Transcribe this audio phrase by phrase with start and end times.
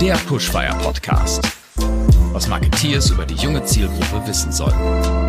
[0.00, 1.42] Der Pushfire Podcast.
[2.32, 5.25] Was Marketeers über die junge Zielgruppe wissen sollten.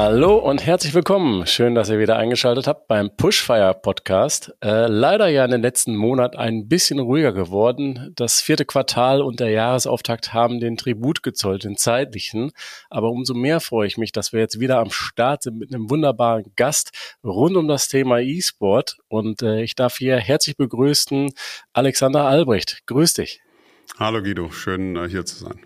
[0.00, 1.44] Hallo und herzlich willkommen.
[1.48, 4.54] Schön, dass ihr wieder eingeschaltet habt beim Pushfire Podcast.
[4.62, 8.12] Äh, leider ja in den letzten Monat ein bisschen ruhiger geworden.
[8.14, 12.52] Das vierte Quartal und der Jahresauftakt haben den Tribut gezollt, den zeitlichen.
[12.90, 15.90] Aber umso mehr freue ich mich, dass wir jetzt wieder am Start sind mit einem
[15.90, 18.98] wunderbaren Gast rund um das Thema E-Sport.
[19.08, 21.32] Und äh, ich darf hier herzlich begrüßen
[21.72, 22.86] Alexander Albrecht.
[22.86, 23.40] Grüß dich.
[23.98, 25.58] Hallo Guido, schön äh, hier zu sein.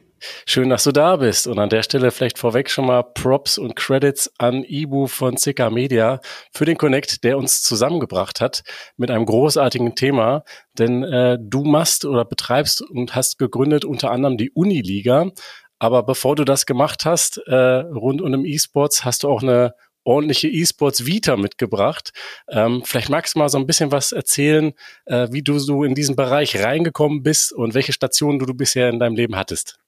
[0.47, 1.47] Schön, dass du da bist.
[1.47, 5.71] Und an der Stelle vielleicht vorweg schon mal Props und Credits an Ibu von Zika
[5.71, 6.21] Media
[6.53, 8.63] für den Connect, der uns zusammengebracht hat
[8.97, 10.45] mit einem großartigen Thema.
[10.79, 15.31] Denn äh, du machst oder betreibst und hast gegründet unter anderem die Uniliga.
[15.79, 20.49] Aber bevor du das gemacht hast, äh, rund um E-Sports, hast du auch eine ordentliche
[20.49, 22.13] E-Sports Vita mitgebracht.
[22.49, 24.73] Ähm, vielleicht magst du mal so ein bisschen was erzählen,
[25.07, 28.89] äh, wie du so in diesen Bereich reingekommen bist und welche Stationen du, du bisher
[28.89, 29.82] in deinem Leben hattest.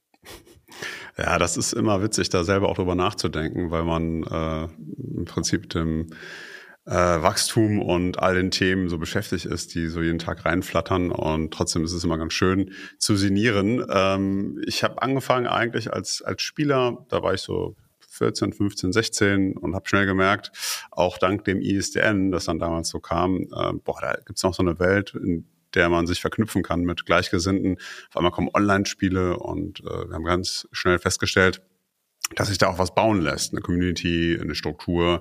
[1.16, 4.68] Ja, das ist immer witzig, da selber auch drüber nachzudenken, weil man äh,
[5.16, 6.08] im Prinzip dem
[6.86, 11.52] äh, Wachstum und all den Themen so beschäftigt ist, die so jeden Tag reinflattern und
[11.52, 13.84] trotzdem ist es immer ganz schön zu sinnieren.
[13.88, 17.76] Ähm, ich habe angefangen eigentlich als, als Spieler, da war ich so
[18.10, 20.52] 14, 15, 16 und habe schnell gemerkt,
[20.90, 24.62] auch dank dem ISDN, das dann damals so kam, äh, boah, da gibt's noch so
[24.62, 27.78] eine Welt, in der man sich verknüpfen kann mit Gleichgesinnten.
[28.08, 31.62] Auf einmal kommen Online-Spiele und äh, wir haben ganz schnell festgestellt,
[32.34, 35.20] dass sich da auch was bauen lässt, eine Community, eine Struktur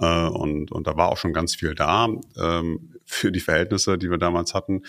[0.00, 2.08] äh, und, und da war auch schon ganz viel da
[2.40, 4.82] ähm, für die Verhältnisse, die wir damals hatten.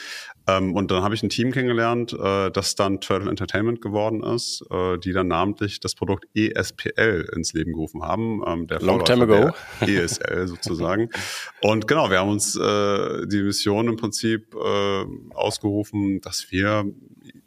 [0.47, 4.63] Ähm, und dann habe ich ein Team kennengelernt, äh, das dann Turtle Entertainment geworden ist,
[4.71, 8.41] äh, die dann namentlich das Produkt ESPL ins Leben gerufen haben.
[8.45, 9.53] Ähm, der Long time ago.
[9.81, 11.09] ESL sozusagen.
[11.61, 16.86] und genau, wir haben uns äh, die Mission im Prinzip äh, ausgerufen, dass wir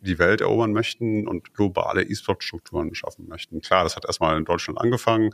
[0.09, 3.61] die Welt erobern möchten und globale E-Sport-Strukturen schaffen möchten.
[3.61, 5.31] Klar, das hat erstmal in Deutschland angefangen,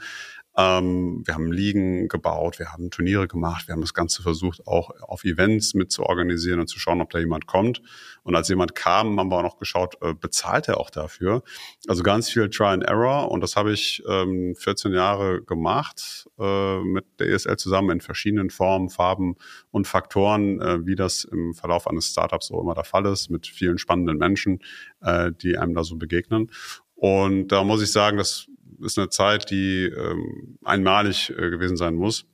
[0.56, 4.90] ähm, wir haben Ligen gebaut, wir haben Turniere gemacht, wir haben das Ganze versucht, auch
[5.00, 7.82] auf Events mit zu organisieren und zu schauen, ob da jemand kommt.
[8.22, 11.42] Und als jemand kam, haben wir auch noch geschaut, äh, bezahlt er auch dafür?
[11.88, 16.80] Also ganz viel Try and Error und das habe ich ähm, 14 Jahre gemacht äh,
[16.80, 19.36] mit der ESL zusammen in verschiedenen Formen, Farben
[19.70, 23.46] und Faktoren, äh, wie das im Verlauf eines Startups so immer der Fall ist, mit
[23.46, 24.60] vielen spannenden Menschen,
[25.00, 26.50] äh, die einem da so begegnen.
[26.94, 28.46] Und da muss ich sagen, das
[28.82, 32.26] ist eine Zeit, die ähm, einmalig äh, gewesen sein muss,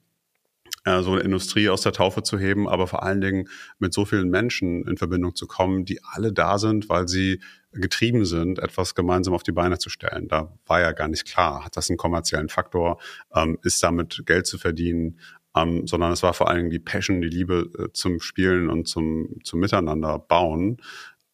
[0.85, 4.05] äh, so eine Industrie aus der Taufe zu heben, aber vor allen Dingen mit so
[4.05, 7.41] vielen Menschen in Verbindung zu kommen, die alle da sind, weil sie
[7.73, 10.29] getrieben sind, etwas gemeinsam auf die Beine zu stellen.
[10.29, 13.01] Da war ja gar nicht klar, hat das einen kommerziellen Faktor,
[13.35, 15.21] ähm, ist damit Geld zu verdienen,
[15.55, 18.89] ähm, sondern es war vor allen Dingen die Passion, die Liebe äh, zum Spielen und
[18.89, 20.79] zum, zum Miteinander bauen.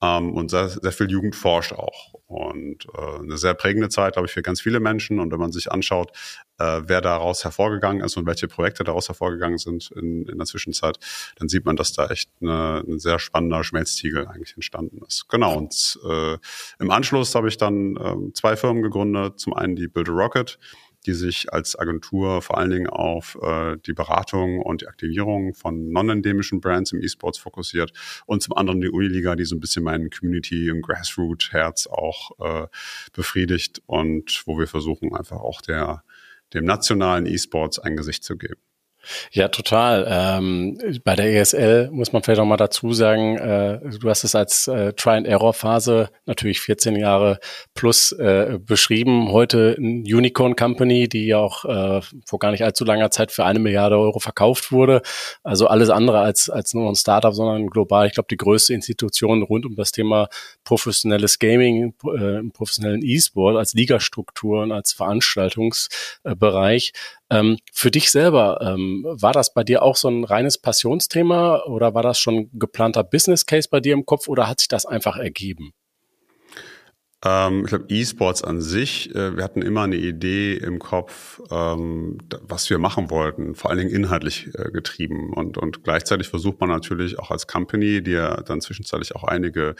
[0.02, 2.15] Ähm, und sehr, sehr viel Jugend forscht auch.
[2.26, 5.20] Und äh, eine sehr prägende Zeit, glaube ich, für ganz viele Menschen.
[5.20, 6.10] Und wenn man sich anschaut,
[6.58, 10.98] äh, wer daraus hervorgegangen ist und welche Projekte daraus hervorgegangen sind in, in der Zwischenzeit,
[11.36, 15.28] dann sieht man, dass da echt eine, ein sehr spannender Schmelztiegel eigentlich entstanden ist.
[15.28, 15.56] Genau.
[15.56, 16.36] Und äh,
[16.80, 19.38] im Anschluss habe ich dann äh, zwei Firmen gegründet.
[19.38, 20.58] Zum einen die Build a Rocket
[21.06, 25.90] die sich als Agentur vor allen Dingen auf äh, die Beratung und die Aktivierung von
[25.90, 27.92] non-endemischen Brands im E-Sports fokussiert
[28.26, 32.66] und zum anderen die Uniliga, die so ein bisschen meinen Community- und Grassroot-Herz auch äh,
[33.12, 36.02] befriedigt und wo wir versuchen einfach auch der,
[36.52, 38.65] dem nationalen E-Sports ein Gesicht zu geben.
[39.32, 40.06] Ja, total.
[40.08, 44.34] Ähm, bei der ESL muss man vielleicht noch mal dazu sagen, äh, du hast es
[44.34, 47.38] als äh, Try-and-Error-Phase natürlich 14 Jahre
[47.74, 49.32] plus äh, beschrieben.
[49.32, 53.44] Heute ein Unicorn Company, die ja auch äh, vor gar nicht allzu langer Zeit für
[53.44, 55.02] eine Milliarde Euro verkauft wurde.
[55.42, 59.42] Also alles andere als, als nur ein Startup, sondern global, ich glaube, die größte Institution
[59.42, 60.28] rund um das Thema
[60.64, 66.92] professionelles Gaming, äh, professionellen E-Sport als Ligastruktur und als Veranstaltungsbereich.
[67.30, 71.94] Ähm, für dich selber, ähm, war das bei dir auch so ein reines Passionsthema oder
[71.94, 75.16] war das schon geplanter Business Case bei dir im Kopf oder hat sich das einfach
[75.16, 75.72] ergeben?
[77.24, 82.18] Ähm, ich glaube, E-Sports an sich, äh, wir hatten immer eine Idee im Kopf, ähm,
[82.42, 85.32] was wir machen wollten, vor allen Dingen inhaltlich äh, getrieben.
[85.32, 89.76] Und, und gleichzeitig versucht man natürlich auch als Company, die ja dann zwischenzeitlich auch einige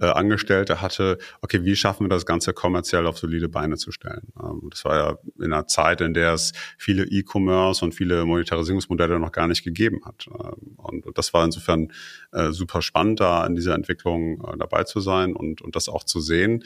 [0.00, 4.28] äh, Angestellte hatte, okay, wie schaffen wir das Ganze kommerziell auf solide Beine zu stellen?
[4.40, 9.18] Ähm, das war ja in einer Zeit, in der es viele E-Commerce und viele Monetarisierungsmodelle
[9.18, 10.28] noch gar nicht gegeben hat.
[10.28, 11.92] Ähm, und, das war insofern
[12.32, 16.04] äh, super spannend, da in dieser Entwicklung äh, dabei zu sein und, und das auch
[16.04, 16.62] zu sehen.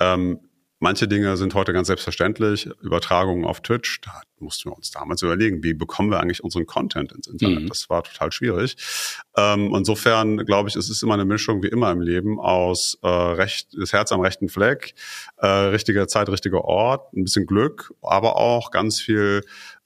[0.00, 0.40] Ähm,
[0.82, 2.64] Manche Dinge sind heute ganz selbstverständlich.
[2.80, 7.12] Übertragungen auf Twitch, da mussten wir uns damals überlegen, wie bekommen wir eigentlich unseren Content
[7.12, 7.64] ins Internet?
[7.64, 7.68] Mhm.
[7.68, 8.76] Das war total schwierig.
[9.36, 13.08] Ähm, insofern glaube ich, es ist immer eine Mischung wie immer im Leben aus äh,
[13.08, 14.94] recht, das Herz am rechten Fleck,
[15.36, 19.42] äh, richtige Zeit, richtiger Ort, ein bisschen Glück, aber auch ganz viel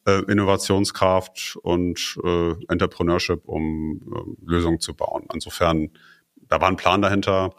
[0.07, 5.27] äh, Innovationskraft und äh, Entrepreneurship, um äh, Lösungen zu bauen.
[5.35, 5.91] Insofern,
[6.37, 7.53] da war ein Plan dahinter.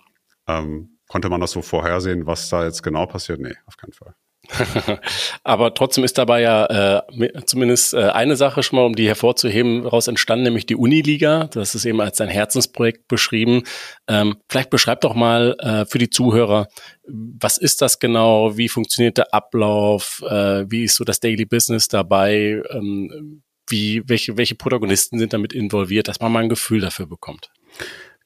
[0.47, 3.39] Ähm, Konnte man das so vorhersehen, was da jetzt genau passiert?
[3.39, 4.15] Nee, auf keinen Fall.
[5.43, 9.83] Aber trotzdem ist dabei ja äh, zumindest äh, eine Sache schon mal, um die hervorzuheben,
[9.83, 11.47] daraus entstanden, nämlich die Uniliga.
[11.47, 13.63] Das ist eben als ein Herzensprojekt beschrieben.
[14.07, 16.67] Ähm, vielleicht beschreib doch mal äh, für die Zuhörer,
[17.07, 18.57] was ist das genau?
[18.57, 20.23] Wie funktioniert der Ablauf?
[20.27, 22.61] Äh, wie ist so das Daily Business dabei?
[22.71, 27.49] Ähm, wie, welche, welche Protagonisten sind damit involviert, dass man mal ein Gefühl dafür bekommt?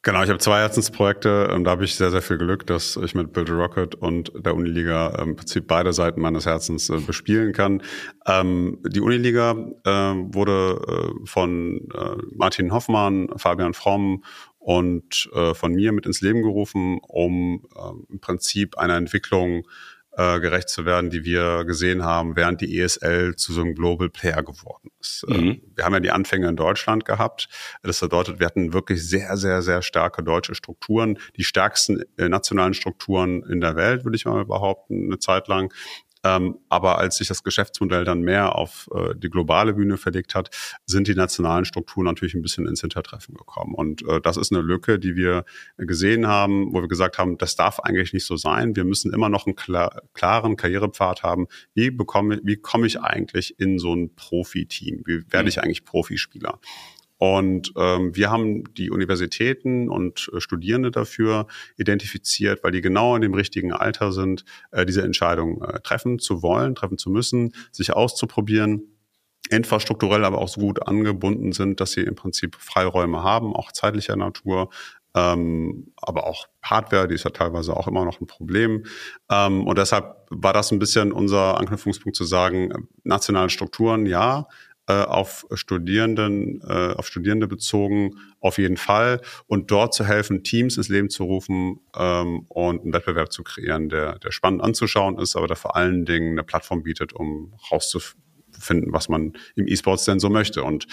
[0.01, 1.50] Genau, ich habe zwei Herzensprojekte.
[1.51, 4.31] Ähm, da habe ich sehr, sehr viel Glück, dass ich mit Build a Rocket und
[4.34, 7.84] der Uniliga ähm, im Prinzip beide Seiten meines Herzens äh, bespielen kann.
[8.25, 9.51] Ähm, die Uniliga
[9.84, 11.81] äh, wurde äh, von
[12.34, 14.24] Martin Hoffmann, Fabian Fromm
[14.60, 17.66] und von mir mit ins Leben gerufen, um
[18.10, 19.63] im Prinzip eine Entwicklung
[20.19, 24.10] äh, gerecht zu werden, die wir gesehen haben, während die ESL zu so einem Global
[24.10, 25.25] Player geworden ist.
[25.30, 25.62] Äh, mhm.
[25.75, 27.48] wir haben ja die Anfänge in Deutschland gehabt.
[27.83, 32.74] Das bedeutet, wir hatten wirklich sehr, sehr, sehr starke deutsche Strukturen, die stärksten äh, nationalen
[32.74, 35.74] Strukturen in der Welt, würde ich mal behaupten, eine Zeit lang.
[36.24, 40.50] Ähm, aber als sich das Geschäftsmodell dann mehr auf äh, die globale Bühne verlegt hat,
[40.86, 43.74] sind die nationalen Strukturen natürlich ein bisschen ins Hintertreffen gekommen.
[43.74, 45.45] Und äh, das ist eine Lücke, die wir
[45.77, 48.75] gesehen haben, wo wir gesagt haben, das darf eigentlich nicht so sein.
[48.75, 51.48] Wir müssen immer noch einen klar, klaren Karrierepfad haben.
[51.74, 55.04] Wie bekomme, wie komme ich eigentlich in so ein Profi-Team?
[55.06, 56.60] Wie werde ich eigentlich Profispieler?
[57.19, 63.21] Und ähm, wir haben die Universitäten und äh, Studierende dafür identifiziert, weil die genau in
[63.21, 67.94] dem richtigen Alter sind, äh, diese Entscheidung äh, treffen zu wollen, treffen zu müssen, sich
[67.94, 68.83] auszuprobieren
[69.50, 74.15] infrastrukturell aber auch so gut angebunden sind, dass sie im Prinzip Freiräume haben, auch zeitlicher
[74.15, 74.69] Natur,
[75.15, 78.86] ähm, aber auch Hardware, die ist ja teilweise auch immer noch ein Problem.
[79.30, 84.45] Ähm, und deshalb war das ein bisschen unser Anknüpfungspunkt zu sagen, nationale Strukturen, ja, äh,
[84.94, 89.21] auf Studierenden, äh, auf Studierende bezogen, auf jeden Fall.
[89.47, 93.89] Und dort zu helfen, Teams ins Leben zu rufen ähm, und einen Wettbewerb zu kreieren,
[93.89, 98.91] der, der spannend anzuschauen ist, aber der vor allen Dingen eine Plattform bietet, um rauszufinden,
[98.91, 100.63] was man im E-Sports denn so möchte.
[100.63, 100.88] Und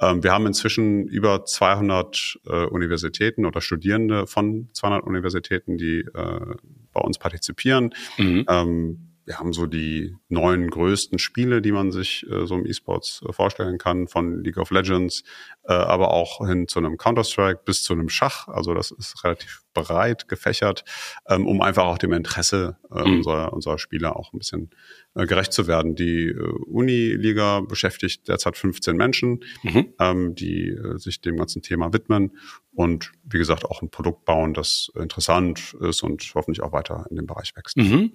[0.00, 6.54] ähm, wir haben inzwischen über 200 äh, Universitäten oder Studierende von 200 Universitäten, die äh,
[6.92, 7.94] bei uns partizipieren.
[8.16, 8.46] Mhm.
[8.48, 13.22] Ähm, wir haben so die neun größten Spiele, die man sich äh, so im E-Sports
[13.28, 15.22] äh, vorstellen kann, von League of Legends,
[15.64, 18.48] äh, aber auch hin zu einem Counter-Strike bis zu einem Schach.
[18.48, 20.84] Also das ist relativ breit gefächert,
[21.28, 23.16] ähm, um einfach auch dem Interesse äh, mhm.
[23.18, 24.70] unserer, unserer Spieler auch ein bisschen
[25.14, 25.94] äh, gerecht zu werden.
[25.94, 29.92] Die äh, Uni-Liga beschäftigt derzeit 15 Menschen, mhm.
[29.98, 32.32] ähm, die äh, sich dem ganzen Thema widmen
[32.74, 37.16] und wie gesagt auch ein Produkt bauen, das interessant ist und hoffentlich auch weiter in
[37.16, 37.76] dem Bereich wächst.
[37.76, 38.12] Mhm.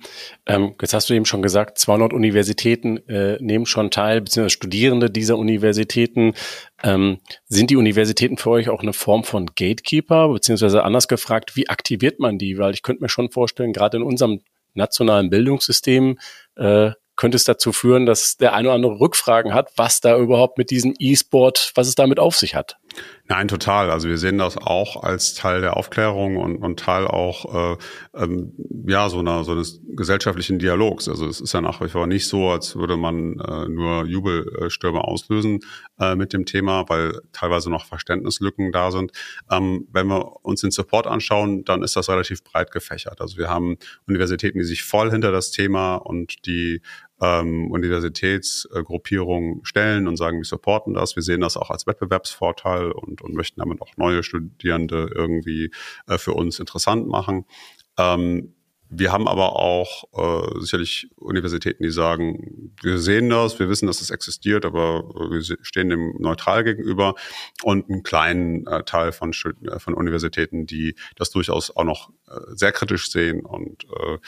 [0.47, 5.11] Ähm, jetzt hast du eben schon gesagt, 200 Universitäten äh, nehmen schon teil, beziehungsweise Studierende
[5.11, 6.33] dieser Universitäten.
[6.83, 11.69] Ähm, sind die Universitäten für euch auch eine Form von Gatekeeper, beziehungsweise anders gefragt, wie
[11.69, 12.57] aktiviert man die?
[12.57, 14.41] Weil ich könnte mir schon vorstellen, gerade in unserem
[14.73, 16.19] nationalen Bildungssystem
[16.55, 20.57] äh, könnte es dazu führen, dass der eine oder andere Rückfragen hat, was da überhaupt
[20.59, 22.77] mit diesem E-Sport, was es damit auf sich hat.
[23.29, 23.91] Nein, total.
[23.91, 27.77] Also wir sehen das auch als Teil der Aufklärung und, und Teil auch äh,
[28.15, 28.53] ähm,
[28.87, 31.09] ja so einer so eines gesellschaftlichen Dialogs.
[31.09, 35.01] Also es ist ja nach wie vor nicht so, als würde man äh, nur Jubelstürme
[35.01, 35.59] auslösen
[35.99, 39.11] äh, mit dem Thema, weil teilweise noch Verständnislücken da sind.
[39.51, 43.19] Ähm, wenn wir uns den Support anschauen, dann ist das relativ breit gefächert.
[43.19, 43.77] Also wir haben
[44.07, 46.81] Universitäten, die sich voll hinter das Thema und die
[47.21, 51.15] ähm, Universitätsgruppierungen stellen und sagen, wir supporten das.
[51.15, 55.71] Wir sehen das auch als Wettbewerbsvorteil und, und möchten damit auch neue Studierende irgendwie
[56.07, 57.45] äh, für uns interessant machen.
[57.97, 58.53] Ähm,
[58.89, 63.99] wir haben aber auch äh, sicherlich Universitäten, die sagen, wir sehen das, wir wissen, dass
[63.99, 67.15] es existiert, aber wir stehen dem neutral gegenüber
[67.63, 72.39] und einen kleinen äh, Teil von, äh, von Universitäten, die das durchaus auch noch äh,
[72.53, 74.19] sehr kritisch sehen und äh,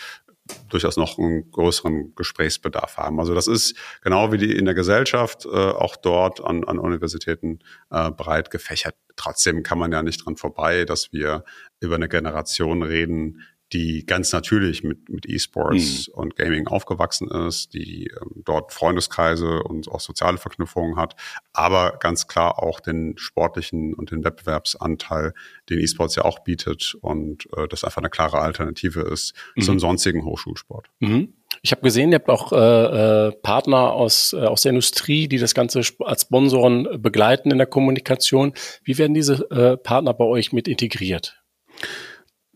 [0.70, 3.20] durchaus noch einen größeren Gesprächsbedarf haben.
[3.20, 7.60] Also das ist genau wie die in der Gesellschaft äh, auch dort an, an Universitäten
[7.92, 8.96] äh, breit gefächert.
[9.16, 11.44] Trotzdem kann man ja nicht dran vorbei, dass wir
[11.80, 13.42] über eine Generation reden,
[13.74, 16.14] die ganz natürlich mit, mit E-Sports mhm.
[16.14, 21.16] und Gaming aufgewachsen ist, die ähm, dort Freundeskreise und auch soziale Verknüpfungen hat,
[21.54, 25.34] aber ganz klar auch den sportlichen und den Wettbewerbsanteil,
[25.70, 29.62] den E-Sports ja auch bietet und äh, das einfach eine klare Alternative ist mhm.
[29.62, 30.88] zum sonstigen Hochschulsport.
[31.00, 31.34] Mhm.
[31.62, 35.40] Ich habe gesehen, ihr habt auch äh, äh, Partner aus, äh, aus der Industrie, die
[35.40, 38.54] das Ganze als Sponsoren begleiten in der Kommunikation.
[38.84, 41.42] Wie werden diese äh, Partner bei euch mit integriert?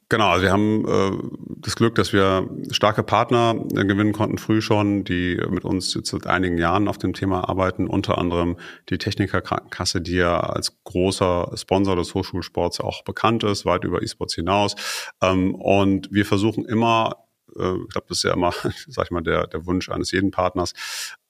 [0.10, 1.12] Genau, also wir haben äh,
[1.57, 6.10] das Glück, dass wir starke Partner äh, gewinnen konnten früh schon, die mit uns jetzt
[6.10, 8.57] seit einigen Jahren auf dem Thema arbeiten, unter anderem
[8.89, 14.01] die Techniker Krankenkasse, die ja als großer Sponsor des Hochschulsports auch bekannt ist, weit über
[14.01, 14.75] E-Sports hinaus.
[15.22, 17.24] Ähm, und wir versuchen immer
[17.57, 18.51] äh, ich glaube, das ist ja immer,
[18.88, 20.74] sag ich mal, der, der Wunsch eines jeden Partners,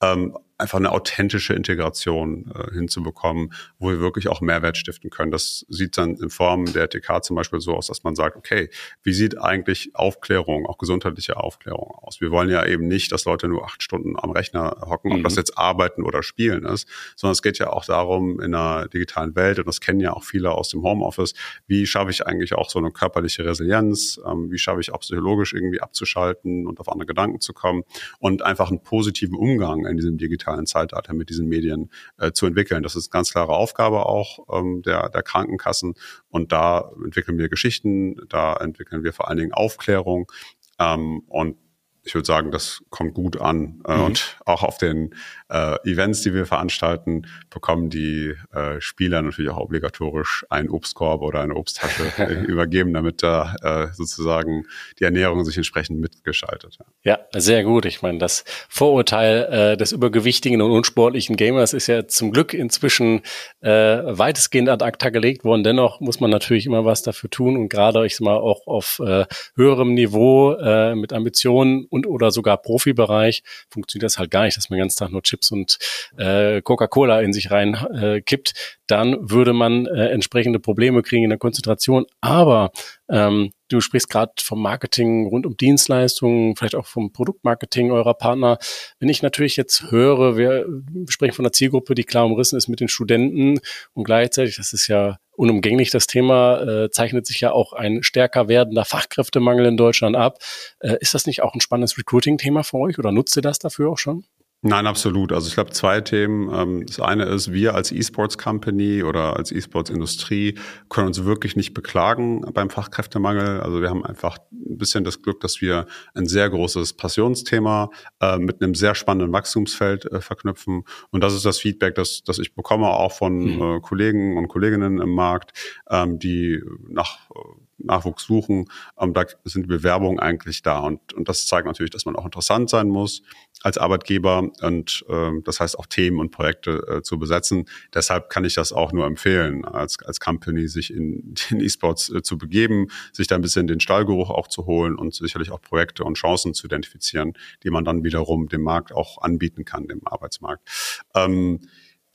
[0.01, 5.31] ähm, einfach eine authentische Integration äh, hinzubekommen, wo wir wirklich auch Mehrwert stiften können.
[5.31, 8.69] Das sieht dann in Form der TK zum Beispiel so aus, dass man sagt, okay,
[9.01, 12.22] wie sieht eigentlich Aufklärung, auch gesundheitliche Aufklärung aus?
[12.22, 15.17] Wir wollen ja eben nicht, dass Leute nur acht Stunden am Rechner hocken, mhm.
[15.17, 18.88] ob das jetzt arbeiten oder spielen ist, sondern es geht ja auch darum, in einer
[18.88, 21.33] digitalen Welt, und das kennen ja auch viele aus dem Homeoffice,
[21.65, 25.53] wie schaffe ich eigentlich auch so eine körperliche Resilienz, ähm, wie schaffe ich auch psychologisch
[25.53, 27.83] irgendwie abzuschalten und auf andere Gedanken zu kommen
[28.19, 32.84] und einfach einen positiven Umgang in diesem digitalen Zeitalter mit diesen Medien äh, zu entwickeln.
[32.84, 35.96] Das ist eine ganz klare Aufgabe auch ähm, der, der Krankenkassen.
[36.30, 40.32] Und da entwickeln wir Geschichten, da entwickeln wir vor allen Dingen Aufklärung.
[40.80, 41.58] Ähm, und
[42.06, 43.82] ich würde sagen, das kommt gut an.
[43.88, 44.04] Äh, mhm.
[44.04, 45.16] Und auch auf den
[45.53, 51.41] äh, Events, die wir veranstalten, bekommen die äh, Spieler natürlich auch obligatorisch einen Obstkorb oder
[51.41, 52.12] eine Obsttasche
[52.48, 54.65] übergeben, damit da äh, sozusagen
[55.00, 56.79] die Ernährung sich entsprechend mitgeschaltet.
[57.03, 57.19] Ja.
[57.33, 57.86] ja, sehr gut.
[57.86, 63.22] Ich meine, das Vorurteil äh, des übergewichtigen und unsportlichen Gamers ist ja zum Glück inzwischen
[63.62, 65.63] äh, weitestgehend ad acta gelegt worden.
[65.63, 69.00] Dennoch muss man natürlich immer was dafür tun und gerade, ich sag mal, auch auf
[69.05, 74.57] äh, höherem Niveau äh, mit Ambitionen und oder sogar Profibereich funktioniert das halt gar nicht,
[74.57, 75.78] dass man den ganzen Tag nur Chips und
[76.18, 78.54] äh, Coca-Cola in sich rein äh, kippt.
[78.88, 82.06] Dann würde man äh, entsprechende Probleme kriegen in der Konzentration.
[82.22, 82.72] Aber
[83.10, 88.58] ähm, du sprichst gerade vom Marketing rund um Dienstleistungen, vielleicht auch vom Produktmarketing eurer Partner.
[89.00, 90.66] Wenn ich natürlich jetzt höre, wir
[91.10, 93.60] sprechen von einer Zielgruppe, die klar umrissen ist mit den Studenten
[93.94, 98.48] und gleichzeitig, das ist ja unumgänglich das Thema, äh, zeichnet sich ja auch ein stärker
[98.48, 100.38] werdender Fachkräftemangel in Deutschland ab.
[100.80, 103.90] Äh, ist das nicht auch ein spannendes Recruiting-Thema für euch oder nutzt ihr das dafür
[103.90, 104.26] auch schon?
[104.65, 105.34] Nein, absolut.
[105.34, 106.50] Also ich glaube, zwei Themen.
[106.53, 111.58] Ähm, das eine ist, wir als E-Sports Company oder als E-Sports Industrie können uns wirklich
[111.58, 113.60] nicht beklagen beim Fachkräftemangel.
[113.60, 117.89] Also wir haben einfach ein bisschen das Glück, dass wir ein sehr großes Passionsthema
[118.22, 120.86] äh, mit einem sehr spannenden Wachstumsfeld äh, verknüpfen.
[121.12, 123.62] Und das ist das Feedback, das, das ich bekomme auch von mhm.
[123.62, 125.51] äh, Kollegen und Kolleginnen im Markt,
[125.89, 127.29] ähm, die nach
[127.77, 128.65] Nachwuchs suchen,
[129.00, 130.80] ähm, da sind Bewerbungen eigentlich da.
[130.80, 133.22] Und, und das zeigt natürlich, dass man auch interessant sein muss
[133.62, 137.65] als Arbeitgeber und ähm, das heißt auch Themen und Projekte äh, zu besetzen.
[137.94, 142.22] Deshalb kann ich das auch nur empfehlen, als, als Company sich in den E-Sports äh,
[142.22, 146.03] zu begeben, sich da ein bisschen den Stallgeruch auch zu holen und sicherlich auch Projekte
[146.03, 150.68] und Chancen zu identifizieren, die man dann wiederum dem Markt auch anbieten kann, dem Arbeitsmarkt.
[151.15, 151.60] Ähm,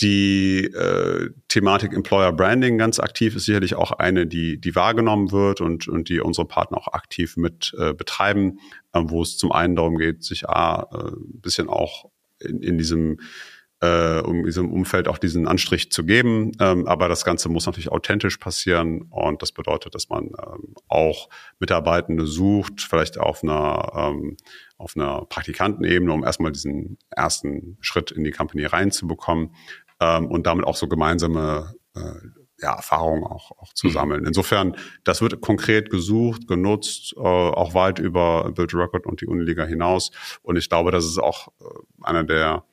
[0.01, 5.61] die äh, Thematik Employer Branding ganz aktiv ist sicherlich auch eine, die, die wahrgenommen wird
[5.61, 8.61] und, und die unsere Partner auch aktiv mit äh, betreiben,
[8.93, 12.79] äh, wo es zum einen darum geht, sich A, äh, ein bisschen auch in, in
[12.79, 13.19] diesem
[13.81, 16.51] äh, um diesem Umfeld auch diesen Anstrich zu geben.
[16.59, 21.29] Ähm, aber das Ganze muss natürlich authentisch passieren und das bedeutet, dass man ähm, auch
[21.61, 24.37] Mitarbeitende sucht, vielleicht auf einer ähm,
[24.79, 29.51] auf einer Praktikantenebene, um erstmal diesen ersten Schritt in die Company reinzubekommen
[30.01, 32.01] ähm, und damit auch so gemeinsame äh,
[32.61, 33.93] ja, Erfahrungen auch, auch zu mhm.
[33.93, 34.25] sammeln.
[34.27, 39.65] Insofern, das wird konkret gesucht, genutzt, äh, auch weit über Build Record und die Uniliga
[39.65, 40.11] hinaus.
[40.43, 41.65] Und ich glaube, das ist auch äh,
[42.03, 42.65] einer der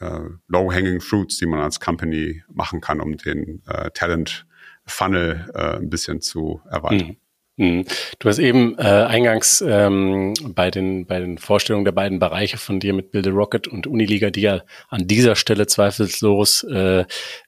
[0.00, 4.46] äh, low-hanging fruits, die man als Company machen kann, um den äh, Talent
[4.84, 7.08] Funnel äh, ein bisschen zu erweitern.
[7.08, 7.16] Mhm.
[7.58, 7.84] Mhm.
[8.18, 12.80] Du hast eben äh, eingangs ähm, bei, den, bei den Vorstellungen der beiden Bereiche von
[12.80, 17.04] dir mit Build a Rocket und Uniliga, die ja an dieser Stelle zweifellos äh,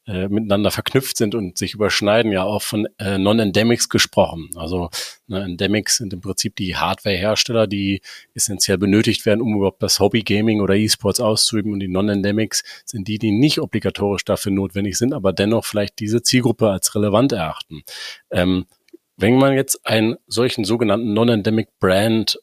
[0.06, 4.50] äh, miteinander verknüpft sind und sich überschneiden, ja auch von äh, Non-Endemics gesprochen.
[4.56, 4.90] Also
[5.26, 8.02] ne, Endemics sind im Prinzip die Hardware-Hersteller, die
[8.34, 11.72] essentiell benötigt werden, um überhaupt das Hobby-Gaming oder E-Sports auszuüben.
[11.72, 16.20] Und die Non-Endemics sind die, die nicht obligatorisch dafür notwendig sind, aber dennoch vielleicht diese
[16.22, 17.84] Zielgruppe als relevant erachten.
[18.30, 18.66] Ähm,
[19.16, 22.38] wenn man jetzt einen solchen sogenannten Non-Endemic Brand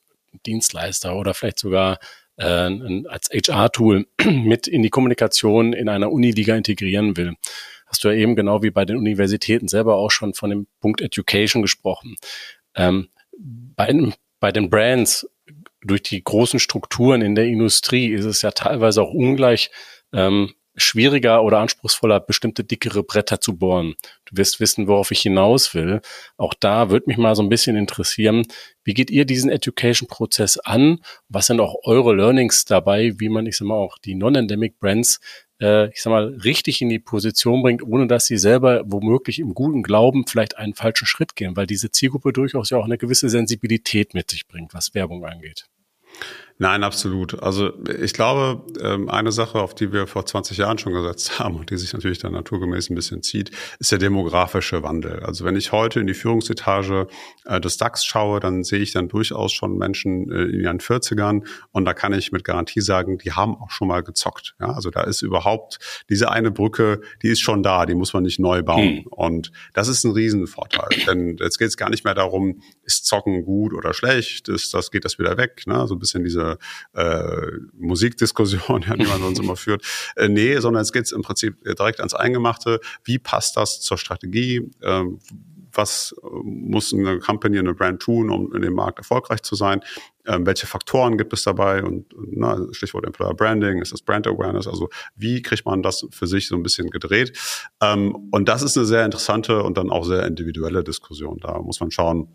[0.46, 2.00] Dienstleister oder vielleicht sogar
[2.38, 7.36] äh, als HR-Tool mit in die Kommunikation in einer Uniliga integrieren will,
[7.86, 11.02] hast du ja eben genau wie bei den Universitäten selber auch schon von dem Punkt
[11.02, 12.16] Education gesprochen.
[12.76, 13.94] Ähm, bei
[14.40, 15.30] bei den Brands
[15.82, 19.72] durch die großen Strukturen in der Industrie ist es ja teilweise auch ungleich
[20.14, 23.96] ähm, schwieriger oder anspruchsvoller, bestimmte dickere Bretter zu bohren.
[24.26, 26.02] Du wirst wissen, worauf ich hinaus will.
[26.38, 28.46] Auch da würde mich mal so ein bisschen interessieren,
[28.84, 31.00] wie geht ihr diesen Education-Prozess an?
[31.30, 35.20] Was sind auch eure Learnings dabei, wie man, ich sag mal, auch die Non-Endemic Brands,
[35.62, 39.54] äh, ich sag mal, richtig in die Position bringt, ohne dass sie selber womöglich im
[39.54, 43.30] guten Glauben vielleicht einen falschen Schritt gehen, weil diese Zielgruppe durchaus ja auch eine gewisse
[43.30, 45.68] Sensibilität mit sich bringt, was Werbung angeht.
[46.58, 47.42] Nein, absolut.
[47.42, 51.58] Also ich glaube, ähm, eine Sache, auf die wir vor 20 Jahren schon gesetzt haben
[51.58, 55.22] und die sich natürlich dann naturgemäß ein bisschen zieht, ist der demografische Wandel.
[55.22, 57.08] Also wenn ich heute in die Führungsetage
[57.46, 61.46] äh, des DAX schaue, dann sehe ich dann durchaus schon Menschen äh, in ihren 40ern
[61.72, 64.56] und da kann ich mit Garantie sagen, die haben auch schon mal gezockt.
[64.60, 65.80] Ja, also da ist überhaupt
[66.10, 69.04] diese eine Brücke, die ist schon da, die muss man nicht neu bauen.
[69.04, 69.08] Hm.
[69.08, 70.90] Und das ist ein Riesenvorteil.
[71.08, 74.92] Denn jetzt geht es gar nicht mehr darum, ist Zocken gut oder schlecht, ist das,
[74.92, 75.64] geht das wieder weg.
[75.66, 75.88] Ne?
[75.88, 76.51] So ein bisschen diese
[76.94, 79.84] äh, Musikdiskussion, die man sonst immer führt.
[80.16, 82.80] Äh, nee, sondern es geht im Prinzip direkt ans Eingemachte.
[83.04, 84.70] Wie passt das zur Strategie?
[84.82, 85.20] Ähm,
[85.74, 89.82] was muss eine Company, eine Brand tun, um in dem Markt erfolgreich zu sein?
[90.26, 91.84] Ähm, welche Faktoren gibt es dabei?
[91.84, 94.68] Und, na, Stichwort Employer Branding, ist das Brand Awareness?
[94.68, 97.38] Also wie kriegt man das für sich so ein bisschen gedreht?
[97.82, 101.40] Ähm, und das ist eine sehr interessante und dann auch sehr individuelle Diskussion.
[101.40, 102.28] Da muss man schauen,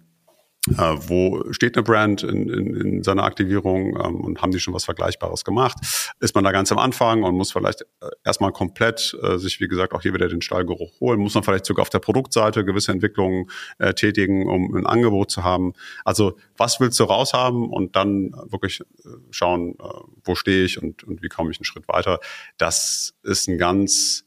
[0.68, 4.74] äh, wo steht eine Brand in, in, in seiner Aktivierung ähm, und haben die schon
[4.74, 5.76] was Vergleichbares gemacht?
[6.20, 9.68] Ist man da ganz am Anfang und muss vielleicht äh, erstmal komplett äh, sich, wie
[9.68, 11.20] gesagt, auch hier wieder den Stallgeruch holen?
[11.20, 15.44] Muss man vielleicht sogar auf der Produktseite gewisse Entwicklungen äh, tätigen, um ein Angebot zu
[15.44, 15.72] haben?
[16.04, 19.84] Also was willst du raushaben und dann wirklich äh, schauen, äh,
[20.24, 22.20] wo stehe ich und, und wie komme ich einen Schritt weiter?
[22.58, 24.25] Das ist ein ganz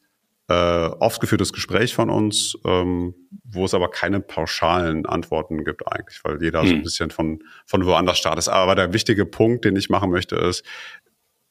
[0.50, 3.14] äh, oft geführtes Gespräch von uns, ähm,
[3.44, 6.66] wo es aber keine pauschalen Antworten gibt eigentlich, weil jeder hm.
[6.66, 6.82] so ein hm.
[6.82, 8.48] bisschen von, von woanders startet.
[8.48, 10.64] Aber der wichtige Punkt, den ich machen möchte, ist,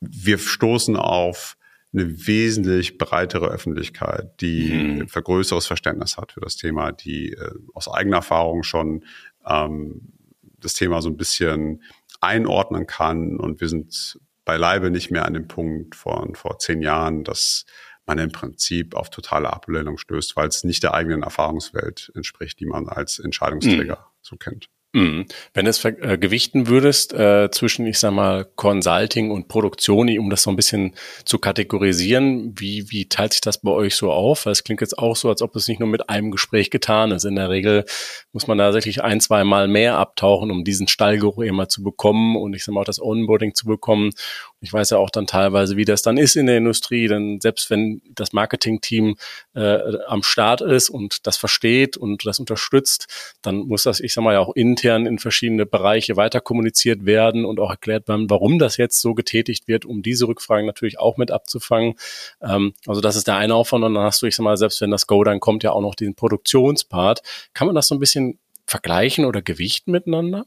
[0.01, 1.56] wir stoßen auf
[1.94, 5.08] eine wesentlich breitere Öffentlichkeit, die hm.
[5.08, 9.06] für größeres Verständnis hat für das Thema, die äh, aus eigener Erfahrung schon
[9.48, 10.12] ähm,
[10.60, 11.84] das Thema so ein bisschen
[12.20, 13.38] einordnen kann.
[13.39, 17.65] Und wir sind beileibe nicht mehr an dem Punkt von vor zehn Jahren, dass
[18.09, 22.65] man im Prinzip auf totale Ablehnung stößt, weil es nicht der eigenen Erfahrungswelt entspricht, die
[22.65, 24.17] man als Entscheidungsträger mhm.
[24.21, 24.67] so kennt.
[24.91, 25.27] Mhm.
[25.53, 30.31] Wenn du es äh, gewichten würdest äh, zwischen, ich sag mal, Consulting und Produktion, um
[30.31, 30.95] das so ein bisschen
[31.25, 34.48] zu kategorisieren, wie, wie teilt sich das bei euch so auf?
[34.48, 37.11] Weil es klingt jetzt auch so, als ob es nicht nur mit einem Gespräch getan
[37.11, 37.24] ist.
[37.24, 37.85] In der Regel
[38.31, 42.35] muss man da tatsächlich ein, zwei Mal mehr abtauchen, um diesen Stallgeruch immer zu bekommen
[42.35, 44.09] und ich sag mal auch das Onboarding zu bekommen.
[44.61, 47.69] Ich weiß ja auch dann teilweise, wie das dann ist in der Industrie, denn selbst
[47.69, 49.15] wenn das Marketing-Team
[49.55, 53.07] äh, am Start ist und das versteht und das unterstützt,
[53.41, 57.45] dann muss das, ich sag mal, ja auch intern in verschiedene Bereiche weiter kommuniziert werden
[57.45, 61.17] und auch erklärt werden, warum das jetzt so getätigt wird, um diese Rückfragen natürlich auch
[61.17, 61.95] mit abzufangen.
[62.41, 64.81] Ähm, also das ist der eine Aufwand und dann hast du, ich sag mal, selbst
[64.81, 67.22] wenn das Go dann kommt, ja auch noch den Produktionspart.
[67.53, 68.39] Kann man das so ein bisschen
[68.70, 70.46] vergleichen oder gewichten miteinander?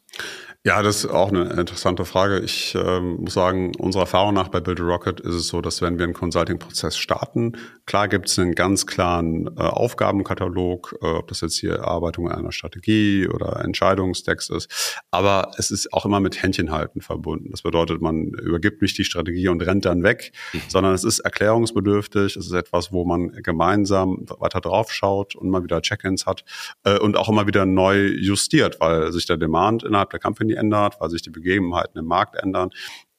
[0.64, 2.38] Ja, das ist auch eine interessante Frage.
[2.38, 5.82] Ich ähm, muss sagen, unserer Erfahrung nach bei Build a Rocket ist es so, dass
[5.82, 11.26] wenn wir einen Consulting-Prozess starten, klar gibt es einen ganz klaren äh, Aufgabenkatalog, äh, ob
[11.26, 16.40] das jetzt hier Erarbeitung einer Strategie oder Entscheidungstext ist, aber es ist auch immer mit
[16.40, 17.50] Händchenhalten verbunden.
[17.50, 20.60] Das bedeutet, man übergibt nicht die Strategie und rennt dann weg, mhm.
[20.68, 25.64] sondern es ist erklärungsbedürftig, es ist etwas, wo man gemeinsam weiter drauf schaut und mal
[25.64, 26.44] wieder Check-ins hat
[26.84, 31.00] äh, und auch immer wieder neu justiert, weil sich der Demand innerhalb der Company ändert,
[31.00, 32.70] weil sich die Begebenheiten im Markt ändern.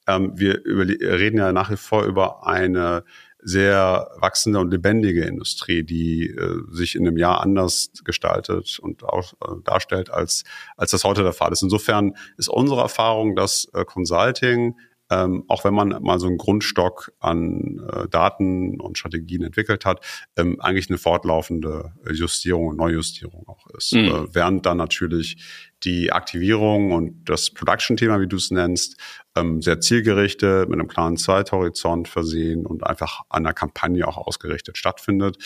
[0.07, 3.03] Ähm, wir reden ja nach wie vor über eine
[3.45, 9.33] sehr wachsende und lebendige Industrie, die äh, sich in einem Jahr anders gestaltet und auch
[9.33, 10.43] äh, darstellt, als,
[10.77, 11.61] als das heute der Fall ist.
[11.61, 14.75] Insofern ist unsere Erfahrung, dass äh, Consulting
[15.13, 20.03] ähm, auch wenn man mal so einen Grundstock an äh, Daten und Strategien entwickelt hat,
[20.37, 23.93] ähm, eigentlich eine fortlaufende Justierung und Neujustierung auch ist.
[23.93, 24.05] Mhm.
[24.05, 25.37] Äh, während dann natürlich
[25.83, 28.97] die Aktivierung und das Production-Thema, wie du es nennst,
[29.35, 34.77] ähm, sehr zielgerichtet, mit einem klaren Zeithorizont versehen und einfach an der Kampagne auch ausgerichtet
[34.77, 35.37] stattfindet.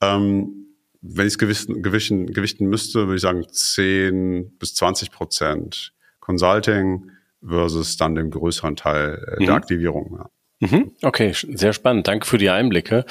[0.00, 0.66] Ähm,
[1.00, 7.10] wenn ich es gewichten, gewichten, gewichten müsste, würde ich sagen 10 bis 20 Prozent Consulting,
[7.46, 9.56] versus dann dem größeren Teil äh, der mhm.
[9.56, 10.18] Aktivierung.
[10.18, 10.30] Ja.
[10.62, 10.92] Mhm.
[11.02, 12.06] Okay, sehr spannend.
[12.06, 13.04] Danke für die Einblicke.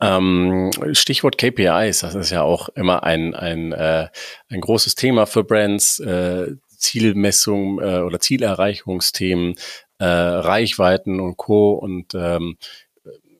[0.00, 4.06] Ähm, Stichwort KPIs, das ist ja auch immer ein, ein, äh,
[4.48, 9.56] ein großes Thema für Brands, äh, Zielmessung äh, oder Zielerreichungsthemen,
[9.98, 11.72] äh, Reichweiten und Co.
[11.72, 12.56] Und ähm,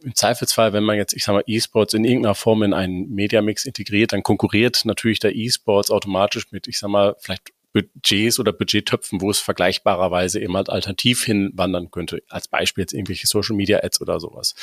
[0.02, 3.64] im Zweifelsfall, wenn man jetzt, ich sag mal, E-Sports in irgendeiner Form in einen Mediamix
[3.64, 9.20] integriert, dann konkurriert natürlich der E-Sports automatisch mit, ich sag mal, vielleicht Budgets oder Budgettöpfen,
[9.20, 12.22] wo es vergleichbarerweise eben halt alternativ hinwandern könnte.
[12.28, 14.54] Als Beispiel jetzt irgendwelche Social Media Ads oder sowas.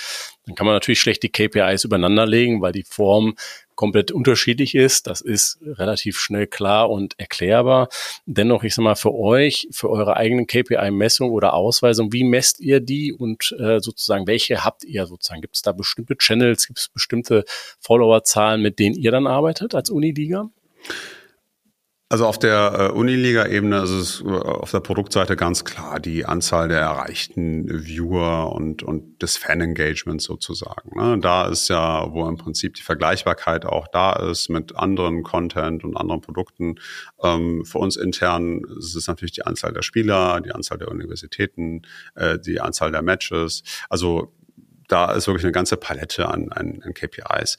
[0.46, 3.36] Dann kann man natürlich schlecht die KPIs übereinander legen, weil die Form
[3.80, 5.08] komplett unterschiedlich ist.
[5.08, 7.88] Das ist relativ schnell klar und erklärbar.
[8.26, 12.82] Dennoch, ich sag mal, für euch, für eure eigenen KPI-Messung oder Ausweisung, wie messt ihr
[12.82, 15.40] die und äh, sozusagen, welche habt ihr sozusagen?
[15.40, 17.46] Gibt es da bestimmte Channels, gibt es bestimmte
[17.80, 20.50] Followerzahlen, mit denen ihr dann arbeitet als Uniliga?
[22.12, 26.68] Also auf der äh, Uniliga-Ebene ist es äh, auf der Produktseite ganz klar die Anzahl
[26.68, 31.00] der erreichten Viewer und, und des Fan-Engagements sozusagen.
[31.00, 31.20] Ne?
[31.20, 35.96] Da ist ja, wo im Prinzip die Vergleichbarkeit auch da ist mit anderen Content und
[35.96, 36.80] anderen Produkten.
[37.22, 41.84] Ähm, für uns intern ist es natürlich die Anzahl der Spieler, die Anzahl der Universitäten,
[42.16, 43.62] äh, die Anzahl der Matches.
[43.88, 44.34] Also
[44.88, 47.58] da ist wirklich eine ganze Palette an, an, an KPIs.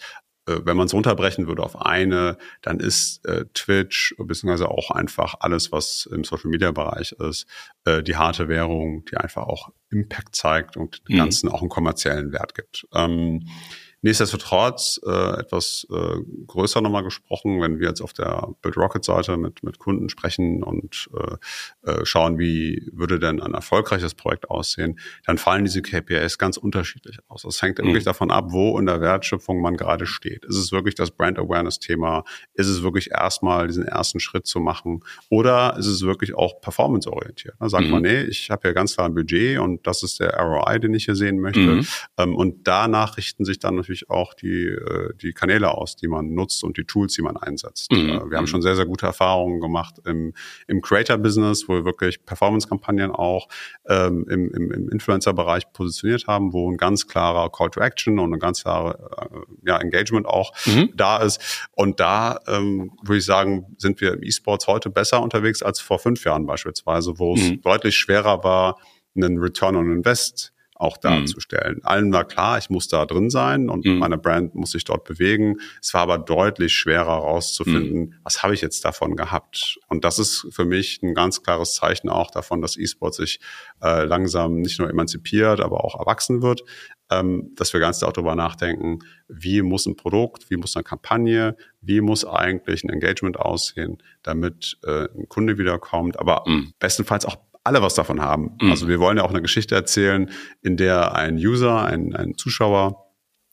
[0.50, 5.36] Äh, wenn man es runterbrechen würde auf eine, dann ist äh, Twitch beziehungsweise auch einfach
[5.40, 7.46] alles, was im Social Media Bereich ist,
[7.84, 11.18] äh, die harte Währung, die einfach auch Impact zeigt und dem mhm.
[11.18, 12.86] Ganzen auch einen kommerziellen Wert gibt.
[12.94, 13.46] Ähm,
[14.02, 19.36] Nichtsdestotrotz äh, etwas äh, größer nochmal gesprochen, wenn wir jetzt auf der Build Rocket Seite
[19.36, 24.98] mit, mit Kunden sprechen und äh, äh, schauen, wie würde denn ein erfolgreiches Projekt aussehen,
[25.26, 27.42] dann fallen diese KPIs ganz unterschiedlich aus.
[27.42, 27.88] Das hängt mhm.
[27.88, 30.44] wirklich davon ab, wo in der Wertschöpfung man gerade steht.
[30.46, 32.24] Ist es wirklich das Brand Awareness Thema?
[32.54, 35.04] Ist es wirklich erstmal diesen ersten Schritt zu machen?
[35.28, 37.54] Oder ist es wirklich auch performance orientiert?
[37.60, 37.90] Da sagt mhm.
[37.90, 40.94] man, nee, ich habe hier ganz klar ein Budget und das ist der ROI, den
[40.94, 41.60] ich hier sehen möchte.
[41.60, 41.86] Mhm.
[42.16, 46.34] Ähm, und danach richten sich dann natürlich auch die, äh, die Kanäle aus, die man
[46.34, 47.92] nutzt und die Tools, die man einsetzt.
[47.92, 47.98] Mhm.
[47.98, 48.46] Äh, wir haben mhm.
[48.46, 50.32] schon sehr, sehr gute Erfahrungen gemacht im,
[50.66, 53.48] im Creator-Business, wo wir wirklich Performance-Kampagnen auch
[53.88, 58.32] ähm, im, im, im Influencer-Bereich positioniert haben, wo ein ganz klarer Call to Action und
[58.32, 60.90] ein ganz klare äh, ja, Engagement auch mhm.
[60.94, 61.68] da ist.
[61.72, 65.98] Und da ähm, würde ich sagen, sind wir im E-Sports heute besser unterwegs als vor
[65.98, 67.60] fünf Jahren beispielsweise, wo es mhm.
[67.62, 68.78] deutlich schwerer war,
[69.16, 71.76] einen Return on Invest auch darzustellen.
[71.76, 71.84] Mhm.
[71.84, 73.98] Allen war klar, ich muss da drin sein und mhm.
[73.98, 75.58] meine Brand muss sich dort bewegen.
[75.82, 78.14] Es war aber deutlich schwerer herauszufinden, mhm.
[78.24, 79.78] was habe ich jetzt davon gehabt.
[79.88, 83.40] Und das ist für mich ein ganz klares Zeichen auch davon, dass E-Sport sich
[83.82, 86.62] äh, langsam nicht nur emanzipiert, aber auch erwachsen wird.
[87.12, 92.00] Ähm, dass wir ganz darüber nachdenken, wie muss ein Produkt, wie muss eine Kampagne, wie
[92.00, 96.72] muss eigentlich ein Engagement aussehen, damit äh, ein Kunde wiederkommt, aber mhm.
[96.78, 98.56] bestenfalls auch alle was davon haben.
[98.60, 98.70] Mhm.
[98.70, 100.30] Also wir wollen ja auch eine Geschichte erzählen,
[100.62, 103.06] in der ein User, ein, ein Zuschauer